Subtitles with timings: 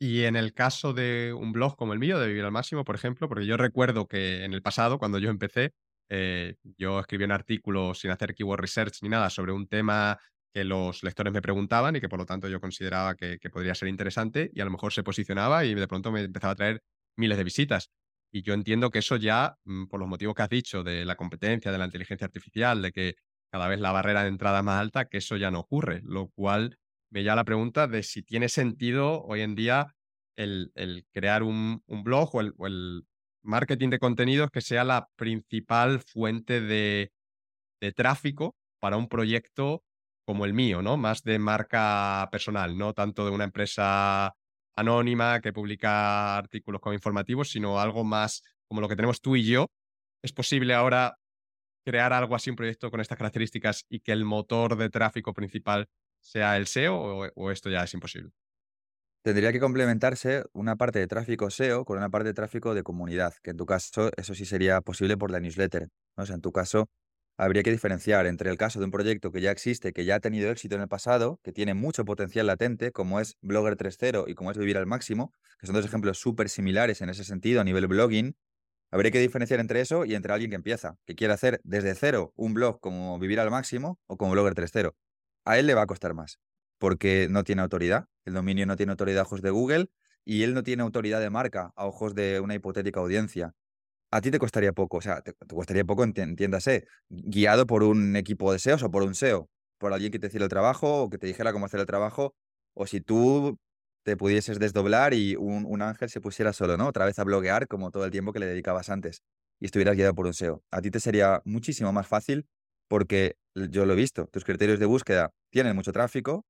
[0.00, 2.94] Y en el caso de un blog como el mío, de Vivir al Máximo, por
[2.94, 5.72] ejemplo, porque yo recuerdo que en el pasado, cuando yo empecé,
[6.08, 10.18] eh, yo escribí un artículo sin hacer keyword research ni nada sobre un tema
[10.54, 13.74] que los lectores me preguntaban y que por lo tanto yo consideraba que, que podría
[13.74, 16.82] ser interesante y a lo mejor se posicionaba y de pronto me empezaba a traer
[17.16, 17.90] miles de visitas.
[18.32, 21.16] Y yo entiendo que eso ya, mm, por los motivos que has dicho, de la
[21.16, 23.14] competencia, de la inteligencia artificial, de que
[23.50, 26.00] cada vez la barrera de entrada es más alta, que eso ya no ocurre.
[26.04, 26.78] Lo cual
[27.10, 29.94] me llama la pregunta de si tiene sentido hoy en día
[30.36, 30.72] el,
[31.12, 33.06] crear un, blog o el, o el,
[33.42, 37.12] marketing de contenidos que sea la principal fuente de,
[37.80, 39.84] de tráfico para un proyecto
[40.26, 40.96] como el mío, ¿no?
[40.96, 44.34] Más de marca personal, no tanto de una empresa
[44.76, 49.44] anónima que publica artículos como informativos, sino algo más como lo que tenemos tú y
[49.44, 49.70] yo.
[50.22, 51.16] ¿Es posible ahora
[51.84, 55.88] crear algo así, un proyecto con estas características y que el motor de tráfico principal
[56.30, 58.32] sea el SEO o, o esto ya es imposible?
[59.22, 63.34] Tendría que complementarse una parte de tráfico SEO con una parte de tráfico de comunidad,
[63.42, 65.88] que en tu caso eso sí sería posible por la newsletter.
[66.16, 66.22] ¿no?
[66.22, 66.88] O sea, en tu caso
[67.36, 70.20] habría que diferenciar entre el caso de un proyecto que ya existe, que ya ha
[70.20, 74.34] tenido éxito en el pasado, que tiene mucho potencial latente, como es Blogger 3.0 y
[74.34, 77.64] como es Vivir al Máximo, que son dos ejemplos súper similares en ese sentido a
[77.64, 78.36] nivel blogging.
[78.90, 82.32] Habría que diferenciar entre eso y entre alguien que empieza, que quiere hacer desde cero
[82.36, 84.94] un blog como Vivir al Máximo o como Blogger 3.0.
[85.48, 86.38] A él le va a costar más,
[86.78, 89.86] porque no tiene autoridad, el dominio no tiene autoridad a ojos de Google
[90.24, 93.52] y él no tiene autoridad de marca a ojos de una hipotética audiencia
[94.10, 98.16] a ti te costaría poco, o sea, te, te costaría poco, entiéndase, guiado por un
[98.16, 101.10] equipo de SEOs o por un SEO, por alguien que te hiciera el trabajo o
[101.10, 102.34] que te dijera cómo hacer el trabajo,
[102.74, 103.58] o si tú
[104.04, 106.88] te pudieses desdoblar y un, un ángel se pusiera solo, ¿no?
[106.88, 109.22] Otra vez a bloguear como todo el tiempo que le dedicabas antes
[109.60, 110.62] y estuvieras guiado por un SEO.
[110.70, 112.46] A ti te sería muchísimo más fácil
[112.88, 116.44] porque yo lo he visto, tus criterios de búsqueda tienen mucho tráfico,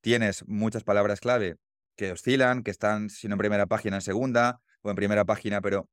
[0.00, 1.56] tienes muchas palabras clave
[1.96, 5.60] que oscilan, que están, si no en primera página, en segunda, o en primera página,
[5.60, 5.88] pero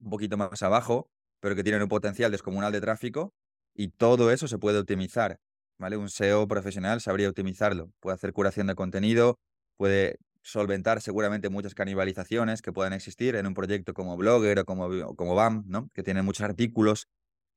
[0.00, 3.32] un poquito más abajo, pero que tienen un potencial descomunal de tráfico
[3.74, 5.38] y todo eso se puede optimizar.
[5.78, 5.96] ¿vale?
[5.96, 7.90] Un SEO profesional sabría optimizarlo.
[8.00, 9.38] Puede hacer curación de contenido,
[9.76, 15.14] puede solventar seguramente muchas canibalizaciones que puedan existir en un proyecto como Blogger o como,
[15.14, 15.88] como BAM, ¿no?
[15.94, 17.06] que tiene muchos artículos.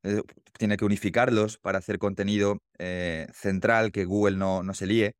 [0.03, 0.21] Eh,
[0.57, 5.13] tiene que unificarlos para hacer contenido eh, central que Google no, no se líe.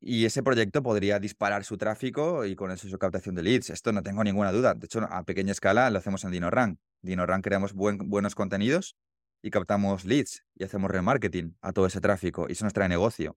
[0.00, 3.70] Y ese proyecto podría disparar su tráfico y con eso su captación de leads.
[3.70, 4.74] Esto no tengo ninguna duda.
[4.74, 6.78] De hecho, a pequeña escala lo hacemos en DinoRank.
[7.02, 8.96] DinoRank creamos buen, buenos contenidos
[9.42, 12.46] y captamos leads y hacemos remarketing a todo ese tráfico.
[12.48, 13.36] Y eso nos trae negocio.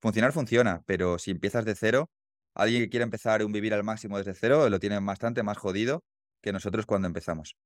[0.00, 2.10] Funcionar funciona, pero si empiezas de cero,
[2.54, 6.02] alguien que quiera empezar un vivir al máximo desde cero lo tiene bastante más jodido
[6.42, 7.56] que nosotros cuando empezamos.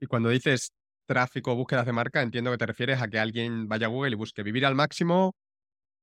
[0.00, 0.72] Y cuando dices
[1.06, 4.12] tráfico o búsquedas de marca, entiendo que te refieres a que alguien vaya a Google
[4.12, 5.32] y busque vivir al máximo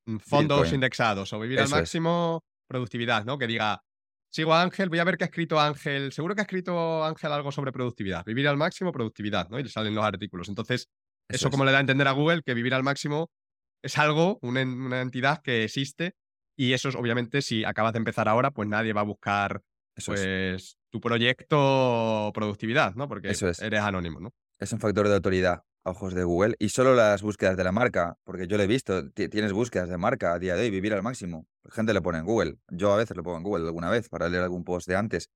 [0.07, 0.75] Mm, fondos Bitcoin.
[0.75, 1.71] indexados o vivir al es.
[1.71, 3.37] máximo productividad, ¿no?
[3.37, 3.81] Que diga,
[4.31, 7.31] sigo a Ángel, voy a ver qué ha escrito Ángel, seguro que ha escrito Ángel
[7.31, 9.59] algo sobre productividad, vivir al máximo productividad, ¿no?
[9.59, 10.49] Y le salen los artículos.
[10.49, 10.87] Entonces,
[11.29, 11.51] Eso eso es.
[11.51, 13.29] como le da a entender a Google que vivir al máximo
[13.83, 16.13] es algo, una, en- una entidad que existe
[16.57, 19.61] y eso es obviamente si acabas de empezar ahora, pues nadie va a buscar
[19.95, 20.21] Eso es.
[20.55, 23.07] pues tu proyecto productividad, ¿no?
[23.07, 23.59] Porque Eso es.
[23.61, 24.31] eres anónimo, ¿no?
[24.61, 26.55] Es un factor de autoridad a ojos de Google.
[26.59, 29.89] Y solo las búsquedas de la marca, porque yo lo he visto, ti- tienes búsquedas
[29.89, 31.47] de marca a día de hoy, vivir al máximo.
[31.63, 32.57] La gente lo pone en Google.
[32.69, 35.29] Yo a veces lo pongo en Google alguna vez para leer algún post de antes.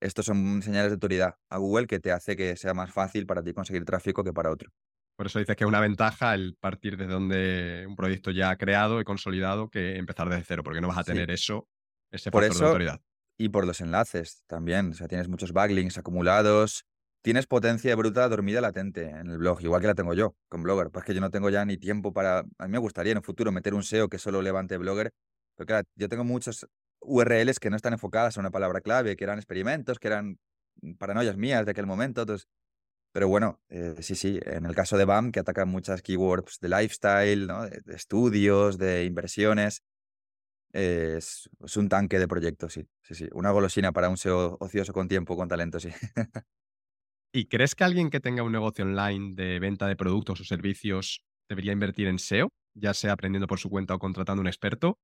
[0.00, 3.42] Estos son señales de autoridad a Google que te hace que sea más fácil para
[3.42, 4.70] ti conseguir tráfico que para otro.
[5.16, 9.00] Por eso dices que es una ventaja el partir desde donde un proyecto ya creado
[9.00, 11.12] y consolidado que empezar desde cero, porque no vas a Sí.
[11.12, 11.68] tener eso,
[12.10, 13.00] ese Por factor de autoridad.
[13.38, 14.90] y por los enlaces también.
[14.90, 16.86] O sea, tienes muchos backlinks acumulados.
[17.22, 20.90] Tienes potencia bruta dormida latente en el blog, igual que la tengo yo con Blogger.
[20.90, 22.40] Pues que yo no tengo ya ni tiempo para.
[22.58, 25.12] A mí me gustaría en un futuro meter un SEO que solo levante Blogger.
[25.56, 26.66] Pero claro, yo tengo muchos
[27.00, 30.38] URLs que no están enfocadas a una palabra clave, que eran experimentos, que eran
[30.98, 32.22] paranoias mías de aquel momento.
[32.22, 32.48] Entonces,
[33.12, 36.68] pero bueno, eh, sí, sí, en el caso de BAM, que ataca muchas keywords de
[36.70, 39.82] lifestyle, de, estudios, de inversiones,
[40.72, 43.28] es, es un tanque de proyectos, sí, sí, sí.
[43.32, 45.90] Una golosina para un SEO ocioso con tiempo, con talento, sí.
[47.34, 51.24] ¿Y crees que alguien que tenga un negocio online de venta de productos o servicios
[51.48, 54.98] debería invertir en SEO, ya sea aprendiendo por su cuenta o contratando un experto?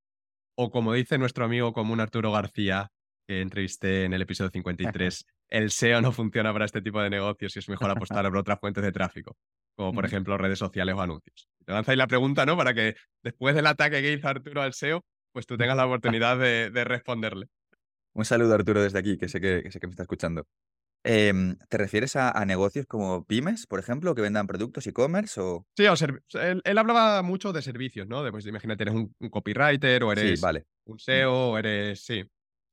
[0.55, 2.91] O como dice nuestro amigo común Arturo García,
[3.27, 7.55] que entrevisté en el episodio 53, el SEO no funciona para este tipo de negocios
[7.55, 9.35] y es mejor apostar por otras fuentes de tráfico,
[9.75, 11.49] como por ejemplo redes sociales o anuncios.
[11.65, 12.55] Te lanzáis la pregunta, ¿no?
[12.55, 15.03] Para que después del ataque que hizo Arturo al SEO,
[15.33, 17.47] pues tú tengas la oportunidad de, de responderle.
[18.13, 20.45] Un saludo, Arturo, desde aquí, que sé que, que sé que me está escuchando.
[21.03, 25.65] Em, ¿te refieres a, a negocios como pymes, por ejemplo, que vendan productos e-commerce o...?
[25.77, 28.23] Sí, o serv- él, él hablaba mucho de servicios, ¿no?
[28.23, 30.65] De, pues, imagínate, eres un, un copywriter o Sí, eres vale.
[30.85, 32.23] un Mm, SEO o eres, sí.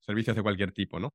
[0.01, 1.11] servicios de cualquier tipo, ¿no?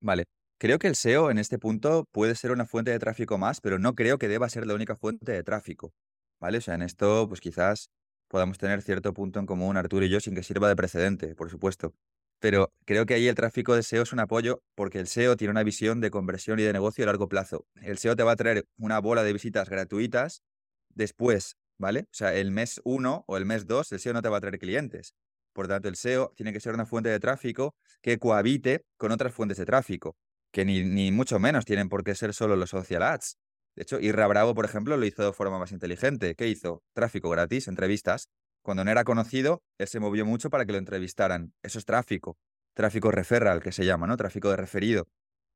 [0.00, 0.24] Vale.
[0.60, 3.78] Creo que el SEO en este punto puede ser una fuente de tráfico más, pero
[3.78, 5.92] no creo que deba ser la única fuente de tráfico.
[6.40, 6.58] ¿Vale?
[6.58, 7.90] O sea, en esto, pues quizás
[8.28, 11.50] podamos tener cierto punto en común Arturo y yo sin que sirva de precedente, por
[11.50, 11.94] supuesto.
[12.40, 15.50] Pero creo que ahí el tráfico de SEO es un apoyo porque el SEO tiene
[15.50, 17.66] una visión de conversión y de negocio a largo plazo.
[17.82, 20.42] El SEO te va a traer una bola de visitas gratuitas
[20.90, 22.02] después, ¿vale?
[22.02, 24.40] O sea, el mes 1 o el mes 2 el SEO no te va a
[24.40, 25.14] traer clientes.
[25.52, 29.34] Por tanto, el SEO tiene que ser una fuente de tráfico que cohabite con otras
[29.34, 30.16] fuentes de tráfico,
[30.52, 33.36] que ni, ni mucho menos tienen por qué ser solo los social ads.
[33.74, 36.34] De hecho, Irra Bravo, por ejemplo, lo hizo de forma más inteligente.
[36.36, 36.82] ¿Qué hizo?
[36.94, 38.28] Tráfico gratis, entrevistas.
[38.68, 41.54] Cuando no era conocido, él se movió mucho para que lo entrevistaran.
[41.62, 42.36] Eso es tráfico.
[42.74, 44.14] Tráfico referral, que se llama, ¿no?
[44.18, 45.08] Tráfico de referido.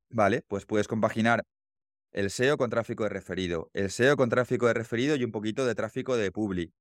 [0.09, 1.43] Vale, pues puedes compaginar
[2.11, 5.63] el SEO con tráfico de referido, el SEO con tráfico de referido y un poquito
[5.67, 6.73] de tráfico de publi.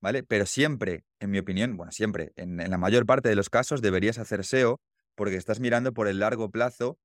[0.00, 0.24] ¿Vale?
[0.24, 3.80] Pero siempre, en mi opinión, bueno, siempre, en, en la mayor parte de los casos
[3.80, 4.80] deberías hacer SEO
[5.14, 6.98] porque estás mirando por el largo plazo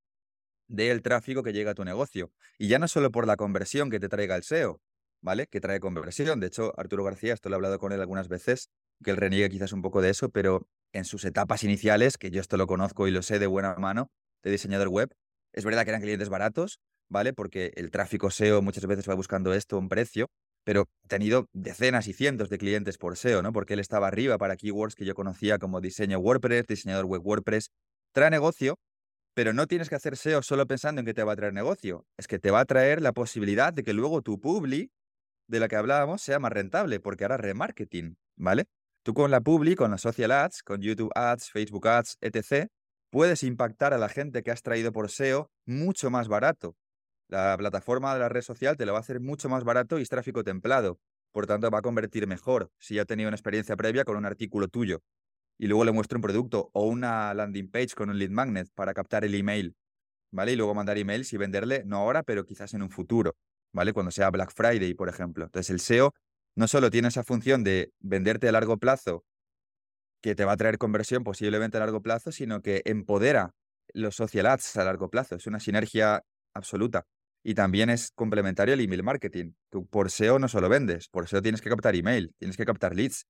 [0.67, 2.31] del tráfico que llega a tu negocio.
[2.57, 4.81] Y ya no solo por la conversión que te traiga el SEO,
[5.21, 5.47] ¿vale?
[5.47, 6.39] Que trae conversión.
[6.39, 8.69] De hecho, Arturo García, esto lo he hablado con él algunas veces,
[9.03, 12.41] que él reniega quizás un poco de eso, pero en sus etapas iniciales, que yo
[12.41, 14.09] esto lo conozco y lo sé de buena mano,
[14.43, 15.09] de diseñador web,
[15.53, 16.79] es verdad que eran clientes baratos,
[17.09, 17.33] ¿vale?
[17.33, 20.27] Porque el tráfico SEO muchas veces va buscando esto, un precio,
[20.63, 23.51] pero he tenido decenas y cientos de clientes por SEO, ¿no?
[23.51, 27.71] Porque él estaba arriba para keywords que yo conocía como diseño WordPress, diseñador web WordPress.
[28.13, 28.77] Trae negocio,
[29.33, 32.05] pero no tienes que hacer SEO solo pensando en que te va a traer negocio.
[32.17, 34.91] Es que te va a traer la posibilidad de que luego tu publi,
[35.51, 38.65] de la que hablábamos, sea más rentable, porque hará remarketing, ¿vale?
[39.03, 42.67] Tú con la publi, con las social ads, con YouTube ads, Facebook ads, etc.,
[43.09, 46.77] puedes impactar a la gente que has traído por SEO mucho más barato.
[47.27, 50.03] La plataforma de la red social te lo va a hacer mucho más barato y
[50.03, 50.99] es tráfico templado.
[51.33, 54.25] Por tanto, va a convertir mejor si ya ha tenido una experiencia previa con un
[54.25, 55.01] artículo tuyo
[55.57, 58.93] y luego le muestro un producto o una landing page con un lead magnet para
[58.93, 59.75] captar el email,
[60.31, 60.53] ¿vale?
[60.53, 63.35] Y luego mandar emails y venderle, no ahora, pero quizás en un futuro,
[63.73, 63.93] ¿vale?
[63.93, 65.45] Cuando sea Black Friday, por ejemplo.
[65.45, 66.13] Entonces, el SEO
[66.55, 69.23] no solo tiene esa función de venderte a largo plazo,
[70.21, 73.53] que te va a traer conversión posiblemente a largo plazo, sino que empodera
[73.93, 75.35] los social ads a largo plazo.
[75.35, 76.23] Es una sinergia
[76.53, 77.05] absoluta.
[77.43, 79.53] Y también es complementario al email marketing.
[79.69, 82.95] Tú por SEO no solo vendes, por SEO tienes que captar email, tienes que captar
[82.95, 83.25] leads,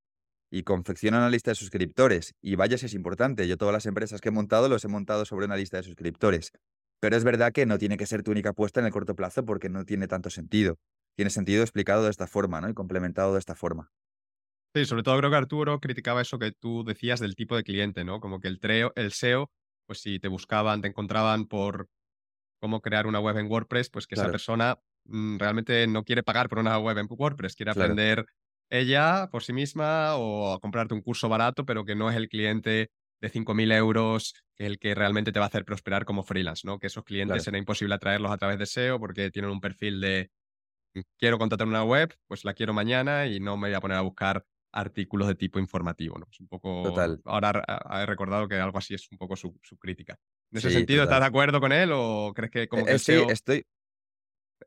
[0.51, 2.35] y confecciona una lista de suscriptores.
[2.41, 5.23] Y vaya si es importante, yo todas las empresas que he montado los he montado
[5.25, 6.51] sobre una lista de suscriptores.
[7.01, 9.43] Pero es verdad que no tiene que ser tu única apuesta en el corto plazo
[9.43, 10.77] porque no tiene tanto sentido.
[11.15, 12.69] Tiene sentido explicado de esta forma, ¿no?
[12.69, 13.91] Y complementado de esta forma.
[14.73, 18.05] Sí, sobre todo creo que Arturo criticaba eso que tú decías del tipo de cliente,
[18.05, 18.21] ¿no?
[18.21, 19.51] Como que el, treo, el SEO,
[19.87, 21.89] pues si te buscaban, te encontraban por
[22.61, 26.47] cómo crear una web en WordPress, pues que esa persona mm, realmente no quiere pagar
[26.47, 28.25] por una web en WordPress, quiere aprender
[28.69, 32.29] ella por sí misma o a comprarte un curso barato, pero que no es el
[32.29, 32.91] cliente
[33.21, 36.79] de 5.000 euros el que realmente te va a hacer prosperar como freelance, ¿no?
[36.79, 40.31] Que esos clientes será imposible atraerlos a través de SEO porque tienen un perfil de
[40.95, 43.97] mm, quiero contratar una web, pues la quiero mañana y no me voy a poner
[43.97, 46.27] a buscar artículos de tipo informativo, ¿no?
[46.31, 46.83] Es un poco...
[46.83, 47.21] Total.
[47.25, 47.63] Ahora
[48.01, 50.17] he recordado que algo así es un poco su, crítica.
[50.51, 53.13] ¿En ese sentido estás de acuerdo con él o crees que como que eh, sí,
[53.13, 53.29] SEO...
[53.29, 53.65] estoy...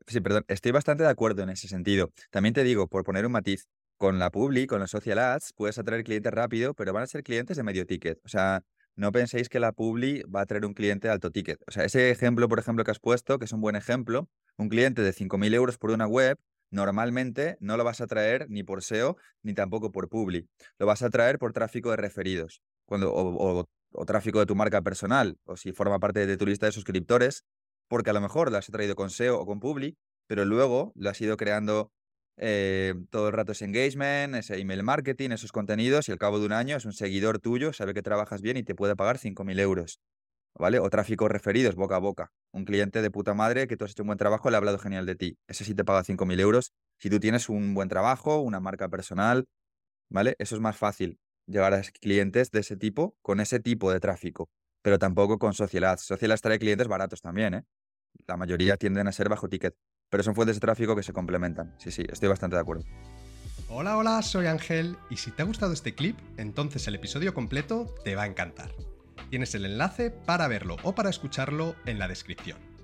[0.07, 2.11] Sí, perdón, estoy bastante de acuerdo en ese sentido.
[2.29, 5.77] También te digo, por poner un matiz, con la Publi, con los social ads, puedes
[5.77, 8.19] atraer clientes rápido, pero van a ser clientes de medio ticket.
[8.25, 8.63] O sea,
[8.95, 11.61] no penséis que la Publi va a traer un cliente de alto ticket.
[11.67, 14.69] O sea, ese ejemplo, por ejemplo, que has puesto, que es un buen ejemplo, un
[14.69, 16.37] cliente de 5.000 euros por una web,
[16.71, 20.47] normalmente no lo vas a traer ni por SEO ni tampoco por Publi.
[20.79, 24.81] Lo vas a traer por tráfico de referidos cuando, o, o tráfico de tu marca
[24.81, 27.43] personal, o si forma parte de tu lista de suscriptores,
[27.87, 29.97] porque a lo mejor lo has traído con SEO o con Publi,
[30.27, 31.91] pero luego lo has ido creando
[32.37, 36.45] eh, todo el rato ese engagement, ese email marketing, esos contenidos, y al cabo de
[36.45, 39.59] un año es un seguidor tuyo, sabe que trabajas bien y te puede pagar 5.000
[39.59, 39.99] euros.
[40.57, 40.79] ¿Vale?
[40.79, 42.31] O tráfico referidos, boca a boca.
[42.51, 44.79] Un cliente de puta madre que tú has hecho un buen trabajo, le ha hablado
[44.79, 45.37] genial de ti.
[45.47, 46.71] Ese sí te paga 5.000 euros.
[46.97, 49.47] Si tú tienes un buen trabajo, una marca personal,
[50.09, 50.35] ¿vale?
[50.39, 54.49] Eso es más fácil llegar a clientes de ese tipo con ese tipo de tráfico,
[54.81, 55.53] pero tampoco con.
[55.53, 57.63] Social Ads trae clientes baratos también, ¿eh?
[58.27, 59.75] La mayoría tienden a ser bajo ticket
[60.09, 61.73] pero son fuentes de tráfico que se complementan.
[61.77, 62.83] Sí, sí, estoy bastante de acuerdo.
[63.67, 67.93] Hola, hola, soy Ángel y si te ha gustado este clip, entonces el episodio completo
[68.03, 68.71] te va a encantar.
[69.29, 72.74] Tienes el enlace para verlo o para escucharlo en la descripción.